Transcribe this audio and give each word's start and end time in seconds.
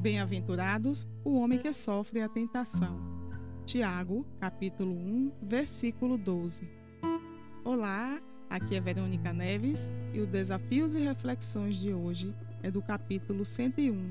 Bem-aventurados 0.00 1.06
o 1.22 1.38
homem 1.38 1.58
que 1.58 1.70
sofre 1.74 2.22
a 2.22 2.28
tentação. 2.28 2.98
Tiago, 3.66 4.24
capítulo 4.40 4.94
1, 4.94 5.32
versículo 5.42 6.16
12. 6.16 6.66
Olá, 7.62 8.18
aqui 8.48 8.76
é 8.76 8.80
Verônica 8.80 9.30
Neves 9.30 9.90
e 10.14 10.20
o 10.20 10.26
Desafios 10.26 10.94
e 10.94 11.00
Reflexões 11.00 11.76
de 11.76 11.92
hoje 11.92 12.34
é 12.62 12.70
do 12.70 12.80
capítulo 12.80 13.44
101 13.44 14.08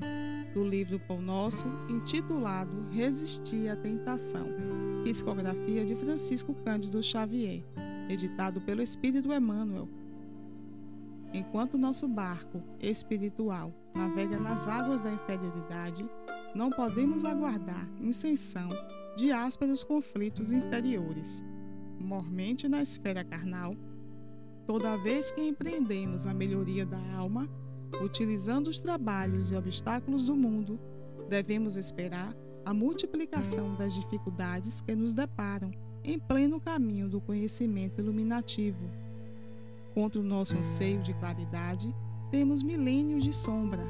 do 0.54 0.62
livro 0.62 1.00
Pão 1.00 1.20
Nosso, 1.20 1.66
intitulado 1.88 2.86
Resistir 2.92 3.68
à 3.68 3.74
Tentação. 3.74 4.46
Psicografia 5.02 5.84
de 5.84 5.96
Francisco 5.96 6.54
Cândido 6.64 7.02
Xavier, 7.02 7.64
editado 8.08 8.60
pelo 8.60 8.80
Espírito 8.80 9.32
Emmanuel, 9.32 9.88
Enquanto 11.32 11.78
nosso 11.78 12.08
barco 12.08 12.60
espiritual 12.80 13.72
navega 13.94 14.38
nas 14.38 14.66
águas 14.66 15.02
da 15.02 15.12
inferioridade, 15.12 16.04
não 16.54 16.70
podemos 16.70 17.24
aguardar 17.24 17.88
insenção 18.00 18.68
de 19.16 19.30
ásperos 19.30 19.84
conflitos 19.84 20.50
interiores. 20.50 21.44
Mormente 22.00 22.68
na 22.68 22.82
esfera 22.82 23.22
carnal, 23.22 23.76
toda 24.66 24.96
vez 24.96 25.30
que 25.30 25.40
empreendemos 25.40 26.26
a 26.26 26.34
melhoria 26.34 26.84
da 26.84 27.00
alma, 27.14 27.48
utilizando 28.02 28.68
os 28.68 28.80
trabalhos 28.80 29.52
e 29.52 29.56
obstáculos 29.56 30.24
do 30.24 30.34
mundo, 30.34 30.80
devemos 31.28 31.76
esperar 31.76 32.34
a 32.64 32.74
multiplicação 32.74 33.76
das 33.76 33.94
dificuldades 33.94 34.80
que 34.80 34.96
nos 34.96 35.12
deparam 35.12 35.70
em 36.02 36.18
pleno 36.18 36.60
caminho 36.60 37.08
do 37.08 37.20
conhecimento 37.20 38.00
iluminativo 38.00 38.90
Contra 39.94 40.20
o 40.20 40.24
nosso 40.24 40.56
anseio 40.56 41.02
de 41.02 41.12
claridade, 41.14 41.94
temos 42.30 42.62
milênios 42.62 43.24
de 43.24 43.32
sombra, 43.32 43.84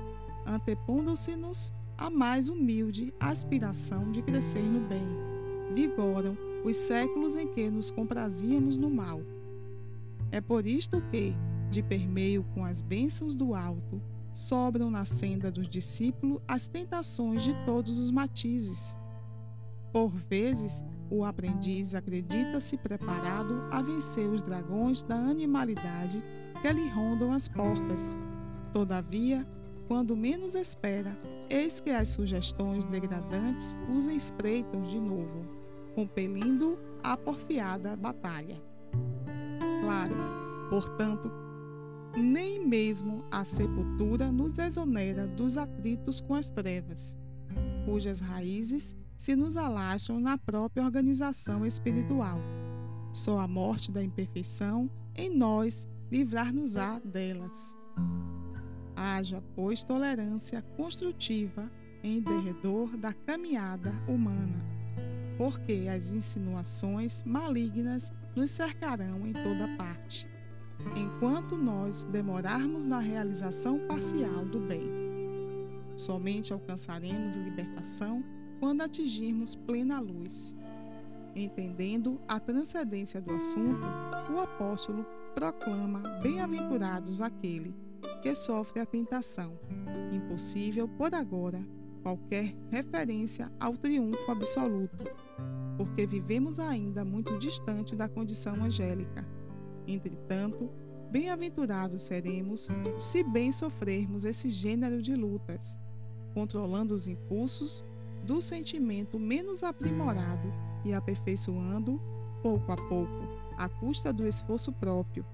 antepondo-se-nos 0.47 1.73
a 1.97 2.09
mais 2.09 2.49
humilde 2.49 3.13
aspiração 3.21 4.11
de 4.11 4.23
crescer 4.23 4.63
no 4.63 4.81
bem. 4.81 5.07
Vigoram 5.75 6.37
os 6.65 6.77
séculos 6.77 7.37
em 7.37 7.47
que 7.47 7.71
nos 7.71 7.91
comprazíamos 7.91 8.77
no 8.77 8.89
mal. 8.91 9.21
É 10.33 10.41
por 10.41 10.67
isto 10.67 11.03
que, 11.11 11.35
de 11.71 11.83
permeio 11.83 12.45
com 12.55 12.65
as 12.65 12.81
bênçãos 12.81 13.35
do 13.35 13.55
alto, 13.55 14.01
sobram 14.33 14.91
na 14.91 15.05
senda 15.05 15.51
dos 15.51 15.69
discípulos 15.69 16.41
as 16.49 16.67
tentações 16.67 17.43
de 17.43 17.53
todos 17.67 17.99
os 17.99 18.11
matizes. 18.11 18.97
Por 19.93 20.09
vezes, 20.09 20.85
o 21.11 21.25
aprendiz 21.25 21.95
acredita-se 21.95 22.77
preparado 22.77 23.65
a 23.71 23.83
vencer 23.83 24.29
os 24.29 24.43
dragões 24.43 25.03
da 25.03 25.17
animalidade 25.17 26.23
que 26.63 26.73
lhe 26.73 26.89
rondam 26.89 27.33
as 27.33 27.49
portas. 27.49 28.17
Todavia, 28.73 29.47
quando 29.89 30.17
menos 30.17 30.55
espera, 30.55 31.19
eis 31.49 31.81
que 31.81 31.91
as 31.91 32.11
sugestões 32.11 32.85
degradantes 32.85 33.77
os 33.93 34.07
espreitam 34.07 34.83
de 34.83 35.01
novo, 35.01 35.45
compelindo 35.95 36.79
a 37.03 37.17
porfiada 37.17 37.97
batalha. 37.97 38.63
Claro, 39.83 40.15
portanto, 40.69 41.31
nem 42.17 42.65
mesmo 42.65 43.25
a 43.31 43.45
sepultura 43.45 44.31
nos 44.31 44.59
exonera 44.59 45.27
dos 45.27 45.57
atritos 45.57 46.21
com 46.21 46.35
as 46.35 46.49
trevas, 46.49 47.17
cujas 47.85 48.21
raízes 48.21 48.95
se 49.21 49.37
nos 49.37 49.59
alastram 49.59 50.19
na 50.19 50.39
própria 50.39 50.83
organização 50.83 51.67
espiritual. 51.67 52.39
Só 53.13 53.39
a 53.39 53.47
morte 53.47 53.93
da 53.93 54.03
imperfeição 54.03 54.91
em 55.15 55.29
nós 55.29 55.87
livrar-nos-á 56.11 57.01
delas. 57.01 57.77
Haja, 58.97 59.45
pois, 59.55 59.85
tolerância 59.85 60.63
construtiva 60.75 61.71
em 62.03 62.23
derredor 62.23 62.97
da 62.97 63.13
caminhada 63.13 63.93
humana, 64.09 64.59
porque 65.37 65.87
as 65.95 66.13
insinuações 66.13 67.23
malignas 67.23 68.11
nos 68.35 68.51
cercarão 68.51 69.27
em 69.27 69.35
toda 69.35 69.69
parte, 69.77 70.27
enquanto 70.97 71.59
nós 71.59 72.05
demorarmos 72.05 72.89
na 72.89 73.01
realização 73.01 73.81
parcial 73.81 74.47
do 74.47 74.61
bem. 74.61 74.89
Somente 75.95 76.55
alcançaremos 76.55 77.37
libertação 77.37 78.25
quando 78.61 78.83
atingirmos 78.83 79.57
plena 79.57 79.99
luz. 79.99 80.55
Entendendo 81.35 82.21
a 82.29 82.39
transcendência 82.39 83.21
do 83.21 83.33
assunto, 83.33 83.87
o 84.33 84.39
apóstolo 84.39 85.07
proclama: 85.35 86.01
Bem-aventurados 86.23 87.21
aquele 87.21 87.75
que 88.23 88.35
sofre 88.35 88.81
a 88.81 88.87
tentação. 88.87 89.59
Impossível, 90.13 90.87
por 90.87 91.15
agora, 91.15 91.65
qualquer 92.03 92.55
referência 92.71 93.51
ao 93.59 93.77
triunfo 93.77 94.31
absoluto, 94.31 95.05
porque 95.77 96.07
vivemos 96.07 96.59
ainda 96.59 97.05
muito 97.05 97.39
distante 97.39 97.97
da 97.97 98.09
condição 98.09 98.63
angélica. 98.63 99.27
Entretanto, 99.87 100.71
bem-aventurados 101.11 102.03
seremos 102.03 102.69
se 102.99 103.23
bem 103.23 103.53
sofrermos 103.53 104.25
esse 104.25 104.51
gênero 104.51 105.01
de 105.01 105.15
lutas, 105.15 105.79
controlando 106.35 106.95
os 106.95 107.07
impulsos 107.07 107.85
do 108.25 108.41
sentimento 108.41 109.19
menos 109.19 109.63
aprimorado 109.63 110.53
e 110.85 110.93
aperfeiçoando, 110.93 112.01
pouco 112.43 112.73
a 112.73 112.77
pouco, 112.77 113.29
à 113.57 113.69
custa 113.69 114.13
do 114.13 114.27
esforço 114.27 114.73
próprio, 114.73 115.25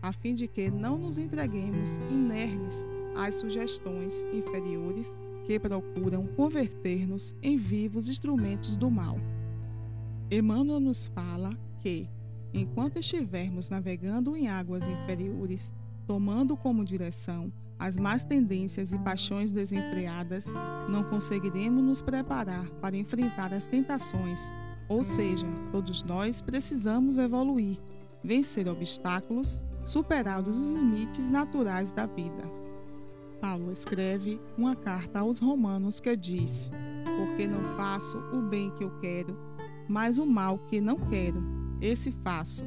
a 0.00 0.12
fim 0.12 0.34
de 0.34 0.46
que 0.48 0.70
não 0.70 0.98
nos 0.98 1.18
entreguemos 1.18 1.98
inermes 2.10 2.84
às 3.16 3.36
sugestões 3.36 4.24
inferiores 4.32 5.18
que 5.44 5.58
procuram 5.58 6.26
converter-nos 6.26 7.34
em 7.42 7.56
vivos 7.56 8.08
instrumentos 8.08 8.76
do 8.76 8.90
mal. 8.90 9.16
Emmanuel 10.30 10.80
nos 10.80 11.08
fala 11.08 11.56
que, 11.80 12.08
enquanto 12.54 12.98
estivermos 12.98 13.68
navegando 13.68 14.36
em 14.36 14.48
águas 14.48 14.86
inferiores, 14.86 15.74
tomando 16.12 16.54
como 16.58 16.84
direção 16.84 17.50
as 17.78 17.96
más 17.96 18.22
tendências 18.22 18.92
e 18.92 18.98
paixões 18.98 19.50
desenfreadas, 19.50 20.44
não 20.90 21.02
conseguiremos 21.02 21.82
nos 21.82 22.02
preparar 22.02 22.68
para 22.82 22.98
enfrentar 22.98 23.50
as 23.54 23.66
tentações. 23.66 24.52
Ou 24.90 25.02
seja, 25.02 25.46
todos 25.70 26.02
nós 26.02 26.42
precisamos 26.42 27.16
evoluir, 27.16 27.78
vencer 28.22 28.68
obstáculos, 28.68 29.58
superar 29.82 30.46
os 30.46 30.70
limites 30.70 31.30
naturais 31.30 31.90
da 31.90 32.04
vida. 32.04 32.44
Paulo 33.40 33.72
escreve 33.72 34.38
uma 34.58 34.76
carta 34.76 35.20
aos 35.20 35.38
Romanos 35.38 35.98
que 35.98 36.14
diz: 36.14 36.70
Porque 37.16 37.46
não 37.46 37.74
faço 37.74 38.18
o 38.34 38.42
bem 38.42 38.70
que 38.72 38.84
eu 38.84 38.90
quero, 39.00 39.34
mas 39.88 40.18
o 40.18 40.26
mal 40.26 40.58
que 40.58 40.78
não 40.78 40.98
quero, 41.08 41.42
esse 41.80 42.12
faço. 42.12 42.64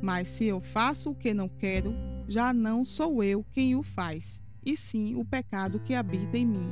Mas 0.00 0.28
se 0.28 0.44
eu 0.44 0.60
faço 0.60 1.10
o 1.10 1.14
que 1.16 1.34
não 1.34 1.48
quero, 1.48 1.92
já 2.28 2.52
não 2.52 2.82
sou 2.82 3.22
eu 3.22 3.44
quem 3.52 3.76
o 3.76 3.82
faz, 3.82 4.40
e 4.64 4.76
sim 4.76 5.14
o 5.14 5.24
pecado 5.24 5.78
que 5.80 5.94
habita 5.94 6.36
em 6.36 6.46
mim. 6.46 6.68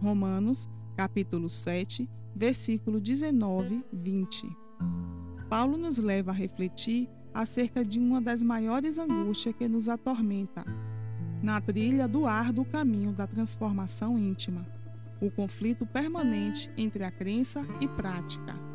Romanos, 0.00 0.68
capítulo 0.96 1.48
7, 1.48 2.08
versículo 2.34 3.00
19, 3.00 3.84
20. 3.92 4.48
Paulo 5.48 5.76
nos 5.76 5.98
leva 5.98 6.30
a 6.30 6.34
refletir 6.34 7.08
acerca 7.32 7.84
de 7.84 7.98
uma 7.98 8.20
das 8.20 8.42
maiores 8.42 8.98
angústias 8.98 9.54
que 9.54 9.68
nos 9.68 9.88
atormenta, 9.88 10.64
na 11.42 11.60
trilha 11.60 12.06
do 12.06 12.26
árduo 12.26 12.64
caminho 12.64 13.12
da 13.12 13.26
transformação 13.26 14.18
íntima, 14.18 14.66
o 15.20 15.30
conflito 15.30 15.86
permanente 15.86 16.70
entre 16.76 17.04
a 17.04 17.10
crença 17.10 17.64
e 17.80 17.88
prática. 17.88 18.69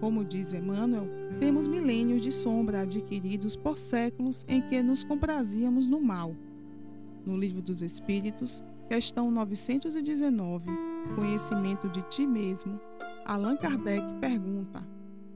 Como 0.00 0.24
diz 0.24 0.52
Emmanuel, 0.52 1.08
temos 1.38 1.66
milênios 1.66 2.22
de 2.22 2.30
sombra 2.30 2.82
adquiridos 2.82 3.56
por 3.56 3.78
séculos 3.78 4.44
em 4.48 4.60
que 4.60 4.82
nos 4.82 5.02
comprazíamos 5.02 5.86
no 5.86 6.00
mal 6.00 6.34
no 7.26 7.36
Livro 7.36 7.60
dos 7.60 7.82
Espíritos, 7.82 8.62
questão 8.88 9.30
919, 9.32 10.70
Conhecimento 11.16 11.88
de 11.88 12.00
Ti 12.02 12.24
Mesmo, 12.24 12.80
Allan 13.24 13.56
Kardec 13.56 14.06
pergunta: 14.20 14.86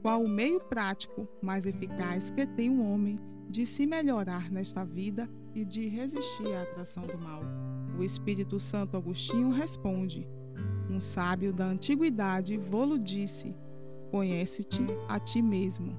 qual 0.00 0.22
o 0.22 0.28
meio 0.28 0.60
prático 0.60 1.28
mais 1.42 1.66
eficaz 1.66 2.30
que 2.30 2.46
tem 2.46 2.70
um 2.70 2.92
homem 2.92 3.18
de 3.48 3.66
se 3.66 3.86
melhorar 3.86 4.50
nesta 4.50 4.84
vida 4.84 5.28
e 5.52 5.64
de 5.64 5.88
resistir 5.88 6.54
à 6.54 6.62
atração 6.62 7.02
do 7.02 7.18
mal? 7.18 7.42
O 7.98 8.04
Espírito 8.04 8.58
Santo 8.60 8.96
Agostinho 8.96 9.50
responde: 9.50 10.28
Um 10.88 11.00
sábio 11.00 11.52
da 11.52 11.66
antiguidade 11.66 12.56
vô-lo 12.56 12.96
disse: 12.96 13.52
Conhece-te 14.10 14.86
a 15.08 15.18
ti 15.18 15.40
mesmo. 15.40 15.96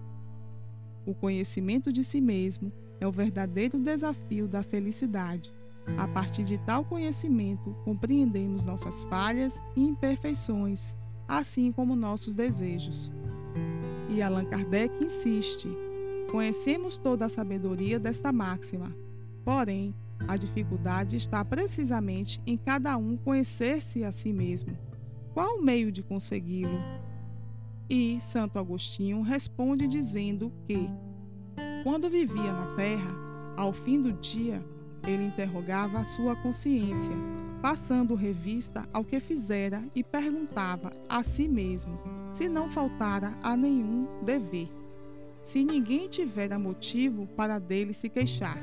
O 1.06 1.14
conhecimento 1.14 1.92
de 1.92 2.04
si 2.04 2.22
mesmo 2.22 2.72
é 3.00 3.08
o 3.08 3.12
verdadeiro 3.12 3.80
desafio 3.80 4.48
da 4.48 4.62
felicidade 4.62 5.52
a 5.98 6.08
partir 6.08 6.44
de 6.44 6.58
tal 6.60 6.86
conhecimento, 6.86 7.76
compreendemos 7.84 8.66
nossas 8.66 9.04
falhas 9.06 9.62
e 9.76 9.88
imperfeições, 9.88 10.96
assim 11.28 11.72
como 11.72 11.96
nossos 11.96 12.36
desejos. 12.36 13.12
E 14.10 14.22
Allan 14.22 14.46
Kardec 14.46 14.94
insiste: 15.04 15.68
conhecemos 16.30 16.98
toda 16.98 17.26
a 17.26 17.30
sabedoria 17.30 18.00
desta 18.00 18.32
máxima, 18.32 18.96
porém, 19.44 19.94
A 20.28 20.38
dificuldade 20.38 21.16
está 21.16 21.44
precisamente 21.44 22.40
em 22.46 22.56
cada 22.56 22.96
um 22.96 23.18
conhecer-se 23.18 24.04
a 24.04 24.12
si 24.12 24.32
mesmo. 24.32 24.78
Qual 25.34 25.58
o 25.58 25.62
meio 25.64 25.92
de 25.92 26.04
consegui-lo? 26.04 26.78
E 27.94 28.22
Santo 28.22 28.58
Agostinho 28.58 29.22
responde 29.22 29.86
dizendo 29.86 30.50
que, 30.66 30.90
quando 31.84 32.10
vivia 32.10 32.54
na 32.54 32.74
terra, 32.74 33.14
ao 33.58 33.74
fim 33.74 34.00
do 34.00 34.14
dia, 34.14 34.64
ele 35.06 35.26
interrogava 35.26 36.00
a 36.00 36.06
sua 36.06 36.34
consciência, 36.38 37.12
passando 37.62 38.16
revista 38.16 38.88
ao 38.94 39.04
que 39.04 39.20
fizera 39.20 39.84
e 39.94 40.06
perguntava 40.06 40.94
a 41.10 41.22
si 41.22 41.50
mesmo 41.50 42.00
se 42.32 42.48
não 42.48 42.72
faltara 42.72 43.38
a 43.44 43.58
nenhum 43.58 44.08
dever, 44.24 44.70
se 45.44 45.62
ninguém 45.62 46.08
tivera 46.08 46.58
motivo 46.58 47.28
para 47.36 47.60
dele 47.60 47.92
se 47.92 48.08
queixar. 48.08 48.58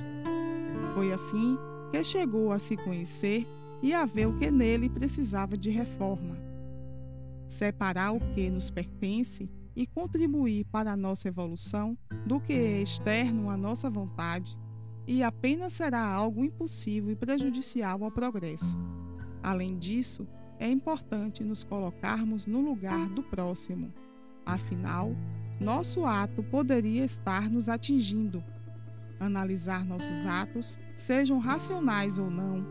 Foi 0.94 1.12
assim 1.12 1.58
que 1.90 2.02
chegou 2.02 2.50
a 2.50 2.58
se 2.58 2.78
conhecer 2.78 3.46
e 3.82 3.92
a 3.92 4.06
ver 4.06 4.26
o 4.26 4.38
que 4.38 4.50
nele 4.50 4.88
precisava 4.88 5.54
de 5.54 5.68
reforma. 5.68 6.47
Separar 7.48 8.12
o 8.12 8.20
que 8.20 8.50
nos 8.50 8.70
pertence 8.70 9.48
e 9.74 9.86
contribuir 9.86 10.66
para 10.66 10.92
a 10.92 10.96
nossa 10.96 11.28
evolução 11.28 11.96
do 12.26 12.38
que 12.38 12.52
é 12.52 12.82
externo 12.82 13.48
à 13.48 13.56
nossa 13.56 13.88
vontade, 13.88 14.56
e 15.06 15.22
apenas 15.22 15.72
será 15.72 16.04
algo 16.04 16.44
impossível 16.44 17.10
e 17.10 17.16
prejudicial 17.16 18.04
ao 18.04 18.10
progresso. 18.10 18.76
Além 19.42 19.78
disso, 19.78 20.28
é 20.58 20.70
importante 20.70 21.42
nos 21.42 21.64
colocarmos 21.64 22.46
no 22.46 22.60
lugar 22.60 23.08
do 23.08 23.22
próximo. 23.22 23.90
Afinal, 24.44 25.16
nosso 25.58 26.04
ato 26.04 26.42
poderia 26.42 27.04
estar 27.04 27.48
nos 27.48 27.68
atingindo. 27.68 28.44
Analisar 29.18 29.86
nossos 29.86 30.26
atos, 30.26 30.78
sejam 30.96 31.38
racionais 31.38 32.18
ou 32.18 32.30
não, 32.30 32.66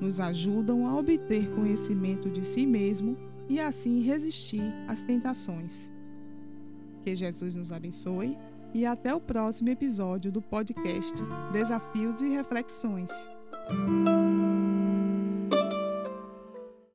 nos 0.00 0.18
ajudam 0.18 0.86
a 0.86 0.96
obter 0.96 1.54
conhecimento 1.54 2.30
de 2.30 2.44
si 2.44 2.64
mesmo 2.64 3.16
e 3.48 3.60
assim 3.60 4.00
resistir 4.02 4.62
às 4.88 5.02
tentações. 5.02 5.90
Que 7.02 7.14
Jesus 7.14 7.56
nos 7.56 7.72
abençoe 7.72 8.36
e 8.74 8.86
até 8.86 9.14
o 9.14 9.20
próximo 9.20 9.68
episódio 9.68 10.32
do 10.32 10.40
podcast 10.40 11.14
Desafios 11.52 12.20
e 12.20 12.30
Reflexões. 12.30 13.10